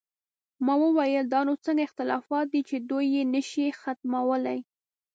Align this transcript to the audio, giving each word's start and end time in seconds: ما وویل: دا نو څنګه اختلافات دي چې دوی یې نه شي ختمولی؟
ما 0.65 0.73
وویل: 0.83 1.25
دا 1.33 1.41
نو 1.47 1.53
څنګه 1.65 1.83
اختلافات 1.87 2.45
دي 2.53 2.61
چې 2.69 2.75
دوی 2.89 3.05
یې 3.15 3.23
نه 3.33 3.41
شي 3.49 3.65
ختمولی؟ 3.81 4.59